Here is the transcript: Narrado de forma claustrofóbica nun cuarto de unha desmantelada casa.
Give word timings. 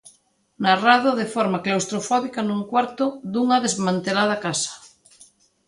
Narrado 0.65 1.09
de 1.19 1.27
forma 1.35 1.61
claustrofóbica 1.65 2.41
nun 2.43 2.61
cuarto 2.71 3.05
de 3.31 3.37
unha 3.45 3.61
desmantelada 3.65 4.35
casa. 4.45 4.73